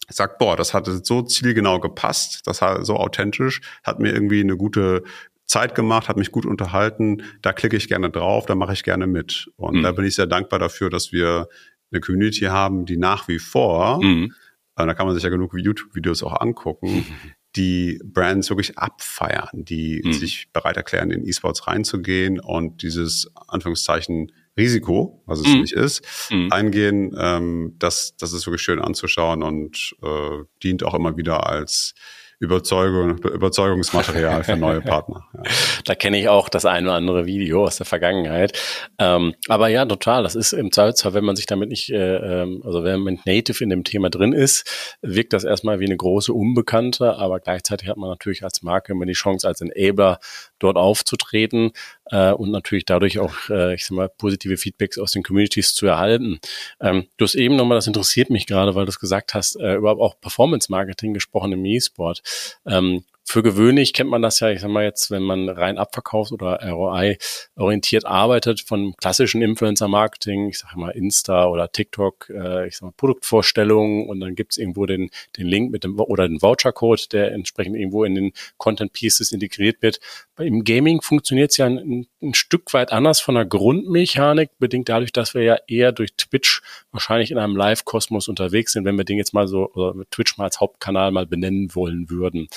[0.09, 4.55] sagt, boah, das hat so zielgenau gepasst, das hat so authentisch, hat mir irgendwie eine
[4.55, 5.03] gute
[5.45, 9.07] Zeit gemacht, hat mich gut unterhalten, da klicke ich gerne drauf, da mache ich gerne
[9.07, 9.49] mit.
[9.55, 9.83] Und mhm.
[9.83, 11.47] da bin ich sehr dankbar dafür, dass wir
[11.91, 14.33] eine Community haben, die nach wie vor, mhm.
[14.77, 17.05] Äh, da kann man sich ja genug YouTube-Videos auch angucken,
[17.57, 20.13] die Brands wirklich abfeiern, die mhm.
[20.13, 25.61] sich bereit erklären, in E-Sports reinzugehen und dieses Anführungszeichen Risiko, was es mhm.
[25.61, 26.51] nicht ist, mhm.
[26.51, 27.15] eingehen.
[27.17, 31.93] Ähm, das, das ist wirklich schön anzuschauen und äh, dient auch immer wieder als
[32.39, 35.25] Überzeugung, Überzeugungsmaterial für neue Partner.
[35.33, 35.41] Ja.
[35.85, 38.57] Da kenne ich auch das ein oder andere Video aus der Vergangenheit.
[38.99, 40.21] Ähm, aber ja, total.
[40.21, 43.63] Das ist im Zweifelsfall, wenn man sich damit nicht, äh, ähm, also wenn man native
[43.63, 47.97] in dem Thema drin ist, wirkt das erstmal wie eine große Unbekannte, aber gleichzeitig hat
[47.97, 50.19] man natürlich als Marke immer die Chance, als Enabler
[50.59, 51.71] dort aufzutreten
[52.11, 55.87] äh, und natürlich dadurch auch, äh, ich sag mal, positive Feedbacks aus den Communities zu
[55.87, 56.39] erhalten.
[56.81, 59.75] Ähm, du hast eben nochmal, das interessiert mich gerade, weil du es gesagt hast, äh,
[59.75, 62.21] überhaupt auch Performance-Marketing gesprochen im E-Sport.
[62.65, 66.31] Ähm, für gewöhnlich kennt man das ja, ich sag mal jetzt, wenn man rein abverkauft
[66.31, 67.17] oder ROI
[67.57, 72.93] orientiert arbeitet von klassischen Influencer-Marketing, ich sage mal Insta oder TikTok, äh, ich sag mal
[72.95, 77.75] Produktvorstellungen und dann gibt's irgendwo den, den Link mit dem oder den Voucher-Code, der entsprechend
[77.75, 79.99] irgendwo in den Content-Pieces integriert wird.
[80.39, 85.11] Im Gaming funktioniert es ja ein, ein Stück weit anders von der Grundmechanik, bedingt dadurch,
[85.11, 86.61] dass wir ja eher durch Twitch
[86.93, 90.45] wahrscheinlich in einem Live-Kosmos unterwegs sind, wenn wir den jetzt mal so, oder Twitch mal
[90.45, 92.47] als Hauptkanal mal benennen wollen würden.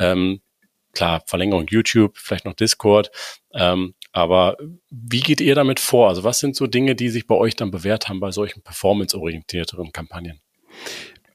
[0.00, 0.40] Ähm,
[0.92, 3.10] klar, Verlängerung YouTube, vielleicht noch Discord.
[3.54, 4.56] Ähm, aber
[4.90, 6.08] wie geht ihr damit vor?
[6.08, 9.92] Also was sind so Dinge, die sich bei euch dann bewährt haben bei solchen performance-orientierteren
[9.92, 10.40] Kampagnen?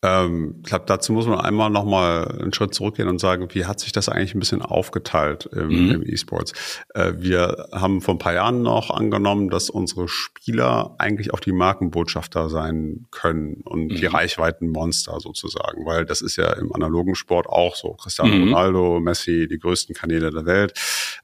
[0.06, 3.80] Ähm, ich glaube, dazu muss man einmal nochmal einen Schritt zurückgehen und sagen, wie hat
[3.80, 5.92] sich das eigentlich ein bisschen aufgeteilt im, mhm.
[5.92, 6.54] im E-Sports?
[6.94, 11.54] Äh, wir haben vor ein paar Jahren noch angenommen, dass unsere Spieler eigentlich auch die
[11.54, 13.96] Markenbotschafter sein können und mhm.
[13.96, 17.94] die Reichweitenmonster sozusagen, weil das ist ja im analogen Sport auch so.
[17.94, 18.44] Cristiano mhm.
[18.44, 20.74] Ronaldo, Messi, die größten Kanäle der Welt.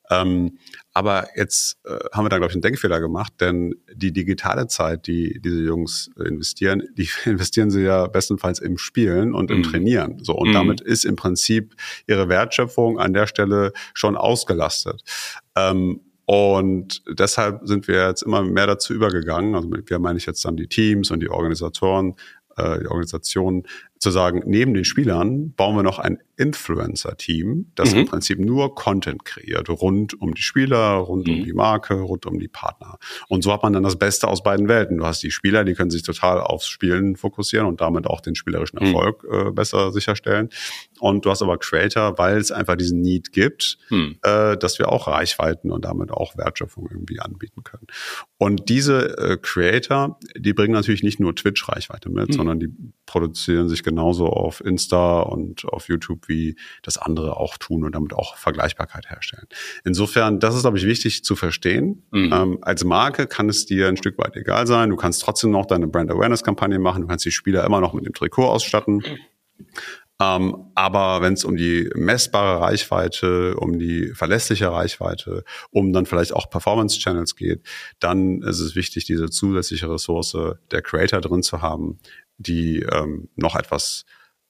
[0.09, 0.57] Ähm,
[0.93, 5.07] aber jetzt äh, haben wir da, glaube ich, einen Denkfehler gemacht, denn die digitale Zeit,
[5.07, 9.63] die diese Jungs investieren, die investieren sie ja bestenfalls im Spielen und im mhm.
[9.63, 10.23] Trainieren.
[10.23, 10.53] So, und mhm.
[10.53, 11.75] damit ist im Prinzip
[12.07, 15.03] ihre Wertschöpfung an der Stelle schon ausgelastet.
[15.55, 20.45] Ähm, und deshalb sind wir jetzt immer mehr dazu übergegangen, also wir meine ich jetzt
[20.45, 22.15] dann die Teams und die Organisatoren,
[22.57, 23.63] äh, die Organisationen,
[24.01, 27.99] zu sagen, neben den Spielern bauen wir noch ein Influencer-Team, das mhm.
[27.99, 31.33] im Prinzip nur Content kreiert, rund um die Spieler, rund mhm.
[31.35, 32.97] um die Marke, rund um die Partner.
[33.27, 34.97] Und so hat man dann das Beste aus beiden Welten.
[34.97, 38.33] Du hast die Spieler, die können sich total aufs Spielen fokussieren und damit auch den
[38.33, 38.87] spielerischen mhm.
[38.87, 39.49] Erfolg mhm.
[39.49, 40.49] äh, besser sicherstellen.
[40.99, 44.17] Und du hast aber Creator, weil es einfach diesen Need gibt, mhm.
[44.23, 47.85] äh, dass wir auch Reichweiten und damit auch Wertschöpfung irgendwie anbieten können.
[48.39, 52.33] Und diese äh, Creator, die bringen natürlich nicht nur Twitch-Reichweite mit, mhm.
[52.33, 52.69] sondern die
[53.11, 58.13] produzieren sich genauso auf Insta und auf YouTube, wie das andere auch tun und damit
[58.13, 59.47] auch Vergleichbarkeit herstellen.
[59.83, 62.03] Insofern, das ist, glaube ich, wichtig zu verstehen.
[62.11, 62.31] Mhm.
[62.33, 64.91] Ähm, als Marke kann es dir ein Stück weit egal sein.
[64.91, 67.01] Du kannst trotzdem noch deine Brand Awareness Kampagne machen.
[67.01, 69.03] Du kannst die Spieler immer noch mit dem Trikot ausstatten.
[70.21, 76.33] Ähm, aber wenn es um die messbare Reichweite, um die verlässliche Reichweite, um dann vielleicht
[76.33, 77.63] auch Performance-Channels geht,
[77.99, 80.37] dann ist es wichtig, diese zusätzliche Ressource
[80.71, 81.99] der Creator drin zu haben,
[82.41, 84.05] die ähm, noch etwas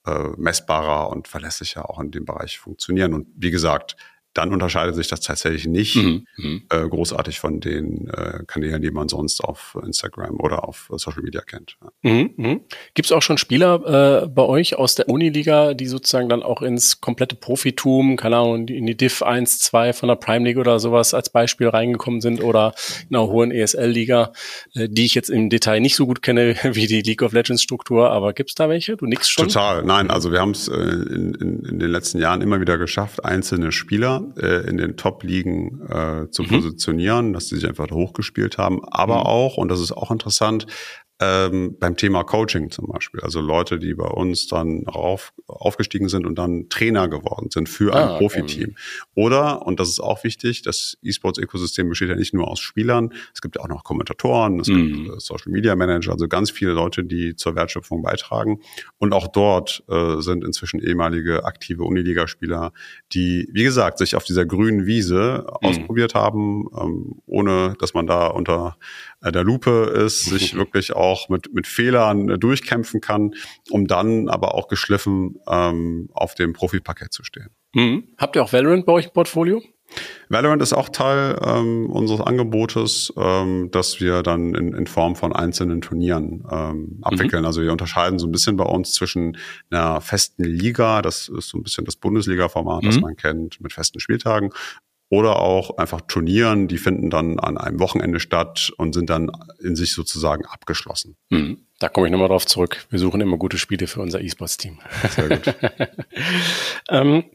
[0.06, 3.14] äh, messbarer und verlässlicher auch in dem Bereich funktionieren.
[3.14, 3.96] Und wie gesagt,
[4.34, 6.64] dann unterscheidet sich das tatsächlich nicht mhm, mhm.
[6.70, 11.42] äh, großartig von den äh, Kanälen, die man sonst auf Instagram oder auf Social Media
[11.42, 11.78] kennt.
[12.02, 12.62] Mhm, mhm.
[12.94, 16.62] Gibt es auch schon Spieler äh, bei euch aus der Uniliga, die sozusagen dann auch
[16.62, 20.80] ins komplette Profitum, keine Ahnung, in die Div 1, 2 von der Prime League oder
[20.80, 22.74] sowas als Beispiel reingekommen sind oder
[23.10, 24.32] in einer hohen ESL-Liga,
[24.76, 27.62] äh, die ich jetzt im Detail nicht so gut kenne wie die League of Legends
[27.62, 28.96] Struktur, aber gibt es da welche?
[28.96, 29.50] Du nix schon?
[29.50, 32.78] Total, nein, also wir haben es äh, in, in, in den letzten Jahren immer wieder
[32.78, 36.48] geschafft, einzelne Spieler äh, in den Top-Ligen äh, zu mhm.
[36.48, 38.84] positionieren, dass sie sich einfach hochgespielt haben.
[38.86, 39.26] Aber mhm.
[39.26, 40.68] auch, und das ist auch interessant,
[41.22, 43.22] ähm, beim Thema Coaching zum Beispiel.
[43.22, 47.96] Also Leute, die bei uns dann auf, aufgestiegen sind und dann Trainer geworden sind für
[47.96, 48.72] ein ah, Profiteam.
[48.72, 48.76] Okay.
[49.14, 53.42] Oder, und das ist auch wichtig, das E-Sports-Ökosystem besteht ja nicht nur aus Spielern, es
[53.42, 54.94] gibt ja auch noch Kommentatoren, es mhm.
[54.94, 58.60] gibt äh, Social Media Manager, also ganz viele Leute, die zur Wertschöpfung beitragen.
[58.98, 62.74] Und auch dort äh, sind inzwischen ehemalige aktive Uniliga-Spieler,
[63.14, 65.68] die, wie gesagt, sich auf dieser grünen Wiese mhm.
[65.68, 68.78] ausprobiert haben, ähm, ohne dass man da unter
[69.22, 73.34] äh, der Lupe ist, sich wirklich auch mit, mit Fehlern äh, durchkämpfen kann,
[73.70, 77.50] um dann aber auch geschliffen ähm, auf dem Profiparkett zu stehen.
[77.74, 78.04] Mhm.
[78.18, 79.62] Habt ihr auch Valorant bei euch im Portfolio?
[80.30, 85.34] Valorant ist auch Teil ähm, unseres Angebotes, ähm, dass wir dann in, in Form von
[85.34, 87.42] einzelnen Turnieren ähm, abwickeln.
[87.42, 87.48] Mhm.
[87.48, 89.38] Also wir unterscheiden so ein bisschen bei uns zwischen
[89.70, 92.88] einer festen Liga, das ist so ein bisschen das Bundesliga-Format, mhm.
[92.88, 94.52] das man kennt, mit festen Spieltagen,
[95.12, 99.30] oder auch einfach Turnieren, die finden dann an einem Wochenende statt und sind dann
[99.62, 101.18] in sich sozusagen abgeschlossen.
[101.30, 101.66] Hm.
[101.80, 102.86] Da komme ich nochmal drauf zurück.
[102.90, 104.80] Wir suchen immer gute Spiele für unser E-Sports-Team.
[105.10, 105.54] Sehr gut.
[106.90, 107.26] ähm,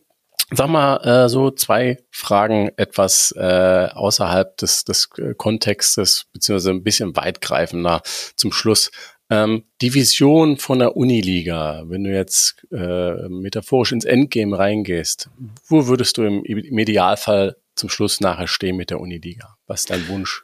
[0.50, 7.14] sag mal, äh, so zwei Fragen etwas äh, außerhalb des, des Kontextes, beziehungsweise ein bisschen
[7.14, 8.00] weitgreifender
[8.36, 8.90] zum Schluss.
[9.28, 15.28] Ähm, die Vision von der Uniliga, wenn du jetzt äh, metaphorisch ins Endgame reingehst,
[15.68, 19.56] wo würdest du im, im Idealfall zum Schluss nachher stehen mit der Uniliga?
[19.66, 20.42] Was ist dein Wunsch?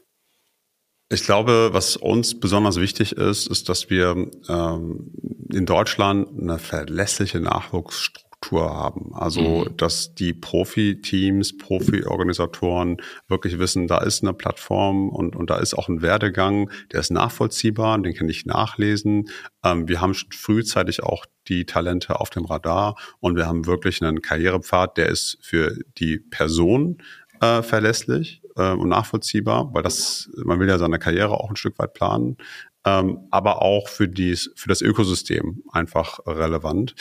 [1.08, 5.12] Ich glaube, was uns besonders wichtig ist, ist, dass wir ähm,
[5.52, 9.14] in Deutschland eine verlässliche Nachwuchsstruktur Struktur haben.
[9.14, 9.76] Also, mhm.
[9.76, 12.96] dass die Profi-Teams, Profi-Organisatoren
[13.28, 17.10] wirklich wissen, da ist eine Plattform und, und da ist auch ein Werdegang, der ist
[17.10, 19.28] nachvollziehbar, den kann ich nachlesen.
[19.64, 24.22] Ähm, wir haben frühzeitig auch die Talente auf dem Radar und wir haben wirklich einen
[24.22, 26.98] Karrierepfad, der ist für die Person
[27.42, 31.78] äh, verlässlich äh, und nachvollziehbar, weil das, man will ja seine Karriere auch ein Stück
[31.78, 32.38] weit planen
[32.84, 36.94] ähm, aber auch für, dies, für das Ökosystem einfach relevant.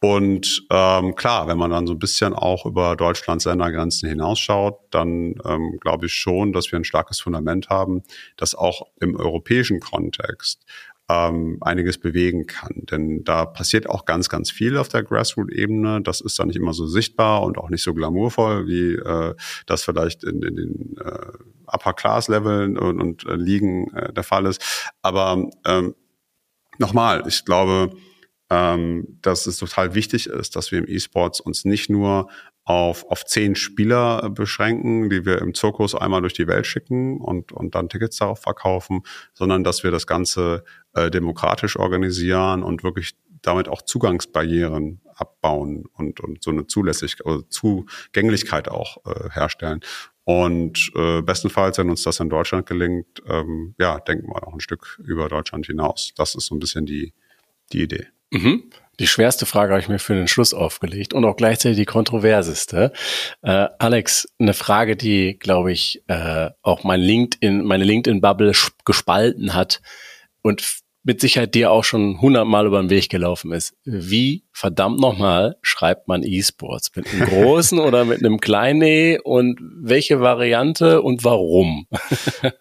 [0.00, 5.34] Und ähm, klar, wenn man dann so ein bisschen auch über Deutschlands Ländergrenzen hinausschaut, dann
[5.44, 8.02] ähm, glaube ich schon, dass wir ein starkes Fundament haben,
[8.36, 10.64] das auch im europäischen Kontext
[11.08, 12.82] ähm, einiges bewegen kann.
[12.90, 16.02] Denn da passiert auch ganz, ganz viel auf der Grassroot-Ebene.
[16.02, 19.34] Das ist dann nicht immer so sichtbar und auch nicht so glamourvoll, wie äh,
[19.66, 21.28] das vielleicht in, in den äh,
[21.66, 24.92] Upper-Class-Leveln und, und äh, Ligen äh, der Fall ist.
[25.02, 25.94] Aber ähm,
[26.78, 27.90] nochmal, ich glaube,
[28.50, 32.28] ähm, dass es total wichtig ist, dass wir im E-Sports uns nicht nur
[32.64, 37.52] auf, auf zehn Spieler beschränken, die wir im Zirkus einmal durch die Welt schicken und,
[37.52, 39.02] und dann Tickets darauf verkaufen,
[39.34, 40.64] sondern dass wir das Ganze
[40.96, 47.42] äh, demokratisch organisieren und wirklich damit auch Zugangsbarrieren abbauen und, und so eine Zulässigkeit, also
[47.42, 49.80] Zugänglichkeit auch äh, herstellen.
[50.24, 54.60] Und äh, bestenfalls, wenn uns das in Deutschland gelingt, ähm, ja, denken wir auch ein
[54.60, 56.12] Stück über Deutschland hinaus.
[56.16, 57.14] Das ist so ein bisschen die,
[57.72, 58.08] die Idee.
[58.32, 58.64] Mhm.
[58.98, 62.92] Die schwerste Frage habe ich mir für den Schluss aufgelegt und auch gleichzeitig die kontroverseste.
[63.42, 68.52] Äh, Alex, eine Frage, die, glaube ich, äh, auch mein LinkedIn, meine LinkedIn-Bubble
[68.84, 69.82] gespalten hat
[70.42, 73.74] und mit Sicherheit dir auch schon hundertmal über den Weg gelaufen ist.
[73.84, 76.90] Wie verdammt nochmal schreibt man E-Sports?
[76.96, 79.18] Mit einem großen oder mit einem kleinen E?
[79.22, 81.86] Und welche Variante und warum?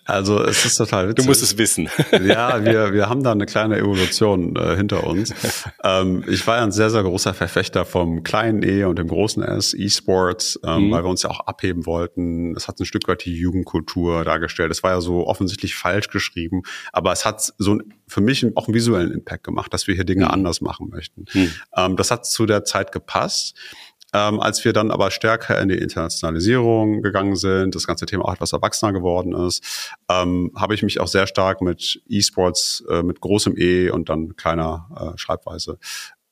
[0.08, 1.24] Also es ist total witzig.
[1.24, 1.90] Du musst es wissen.
[2.26, 5.34] Ja, wir, wir haben da eine kleine Evolution äh, hinter uns.
[5.84, 9.44] Ähm, ich war ja ein sehr, sehr großer Verfechter vom kleinen E und dem großen
[9.44, 10.92] S, E-Sports, ähm, mhm.
[10.92, 12.56] weil wir uns ja auch abheben wollten.
[12.56, 14.72] Es hat ein Stück weit die Jugendkultur dargestellt.
[14.72, 17.78] Es war ja so offensichtlich falsch geschrieben, aber es hat so
[18.08, 20.32] für mich auch einen visuellen Impact gemacht, dass wir hier Dinge mhm.
[20.32, 21.26] anders machen möchten.
[21.34, 21.52] Mhm.
[21.76, 23.56] Ähm, das hat zu der Zeit gepasst.
[24.14, 28.34] Ähm, als wir dann aber stärker in die Internationalisierung gegangen sind, das ganze Thema auch
[28.34, 33.20] etwas erwachsener geworden ist, ähm, habe ich mich auch sehr stark mit E-Sports, äh, mit
[33.20, 35.80] großem E und dann kleiner äh, Schreibweise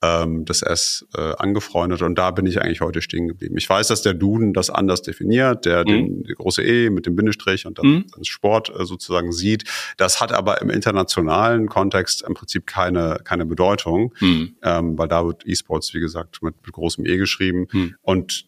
[0.04, 3.56] ähm, das S äh, angefreundet und da bin ich eigentlich heute stehen geblieben.
[3.56, 5.86] Ich weiß, dass der Duden das anders definiert, der mhm.
[5.86, 8.06] den die große E mit dem Bindestrich und dann mhm.
[8.22, 9.64] Sport äh, sozusagen sieht.
[9.96, 14.56] Das hat aber im internationalen Kontext im Prinzip keine keine Bedeutung, mhm.
[14.62, 17.94] ähm, weil da wird E-Sports wie gesagt mit, mit großem E geschrieben mhm.
[18.02, 18.46] und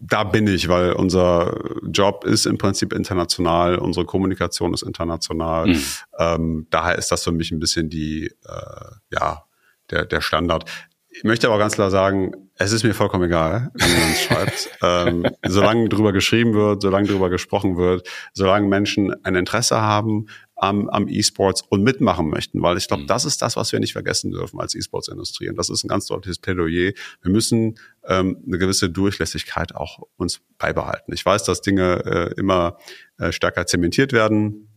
[0.00, 1.56] da bin ich, weil unser
[1.90, 5.68] Job ist im Prinzip international, unsere Kommunikation ist international.
[5.68, 5.82] Mhm.
[6.18, 9.47] Ähm, daher ist das für mich ein bisschen die, äh, ja,
[9.90, 10.64] der, der Standard.
[11.10, 14.70] Ich möchte aber ganz klar sagen, es ist mir vollkommen egal, wie man es schreibt.
[14.82, 20.88] ähm, solange drüber geschrieben wird, solange drüber gesprochen wird, solange Menschen ein Interesse haben am,
[20.90, 23.06] am E-Sports und mitmachen möchten, weil ich glaube, mhm.
[23.06, 25.48] das ist das, was wir nicht vergessen dürfen als E-Sports-Industrie.
[25.48, 26.92] Und das ist ein ganz deutliches Plädoyer.
[27.22, 31.12] Wir müssen ähm, eine gewisse Durchlässigkeit auch uns beibehalten.
[31.14, 32.76] Ich weiß, dass Dinge äh, immer
[33.18, 34.67] äh, stärker zementiert werden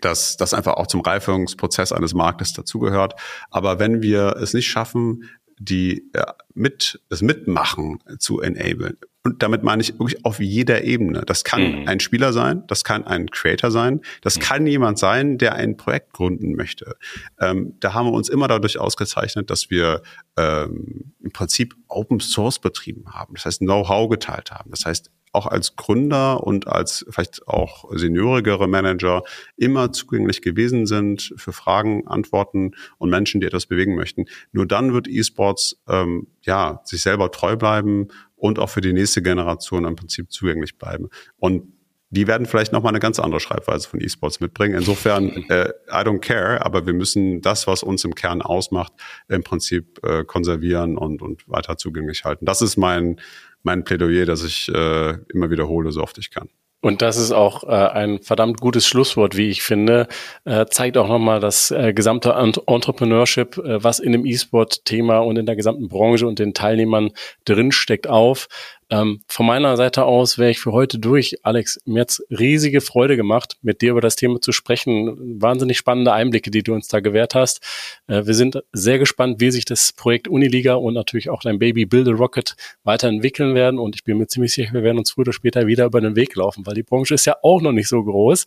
[0.00, 3.14] dass das einfach auch zum Reifungsprozess eines Marktes dazugehört.
[3.50, 5.24] Aber wenn wir es nicht schaffen,
[5.58, 8.98] die äh, mit das Mitmachen zu enablen.
[9.26, 11.22] Und damit meine ich wirklich auf jeder Ebene.
[11.24, 11.88] Das kann mhm.
[11.88, 14.40] ein Spieler sein, das kann ein Creator sein, das mhm.
[14.40, 16.96] kann jemand sein, der ein Projekt gründen möchte.
[17.40, 20.02] Ähm, da haben wir uns immer dadurch ausgezeichnet, dass wir
[20.36, 23.34] ähm, im Prinzip Open Source betrieben haben.
[23.34, 24.70] Das heißt, Know-how geteilt haben.
[24.70, 29.22] Das heißt, auch als Gründer und als vielleicht auch seniorigere Manager
[29.56, 34.26] immer zugänglich gewesen sind für Fragen, Antworten und Menschen, die etwas bewegen möchten.
[34.52, 39.22] Nur dann wird E-Sports ähm, ja sich selber treu bleiben und auch für die nächste
[39.22, 41.08] Generation im Prinzip zugänglich bleiben.
[41.38, 41.72] Und
[42.14, 44.76] die werden vielleicht nochmal eine ganz andere Schreibweise von E-Sports mitbringen.
[44.76, 48.92] Insofern, äh, I don't care, aber wir müssen das, was uns im Kern ausmacht,
[49.28, 52.46] im Prinzip äh, konservieren und, und weiter zugänglich halten.
[52.46, 53.20] Das ist mein,
[53.64, 56.48] mein Plädoyer, das ich äh, immer wiederhole, so oft ich kann.
[56.84, 60.06] Und das ist auch äh, ein verdammt gutes Schlusswort, wie ich finde.
[60.44, 65.46] Äh, zeigt auch nochmal das äh, gesamte Entrepreneurship, äh, was in dem E-Sport-Thema und in
[65.46, 67.12] der gesamten Branche und den Teilnehmern
[67.46, 68.48] drinsteckt, auf.
[68.90, 71.36] Ähm, von meiner Seite aus wäre ich für heute durch.
[71.42, 75.40] Alex, mir hat's riesige Freude gemacht, mit dir über das Thema zu sprechen.
[75.40, 77.60] Wahnsinnig spannende Einblicke, die du uns da gewährt hast.
[78.06, 81.86] Äh, wir sind sehr gespannt, wie sich das Projekt Uniliga und natürlich auch dein Baby
[81.86, 83.78] Build a Rocket weiterentwickeln werden.
[83.78, 86.16] Und ich bin mir ziemlich sicher, wir werden uns früher oder später wieder über den
[86.16, 88.44] Weg laufen, weil die Branche ist ja auch noch nicht so groß.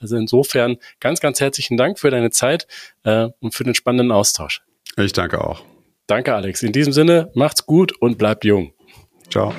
[0.00, 2.66] Also insofern ganz, ganz herzlichen Dank für deine Zeit
[3.04, 4.62] äh, und für den spannenden Austausch.
[4.96, 5.62] Ich danke auch.
[6.06, 6.62] Danke, Alex.
[6.62, 8.72] In diesem Sinne, macht's gut und bleibt jung.
[9.30, 9.54] Ciao.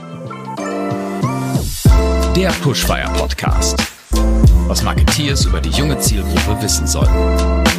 [2.36, 3.78] Der Pushfire Podcast.
[4.68, 7.71] Was Marketeers über die junge Zielgruppe wissen sollten.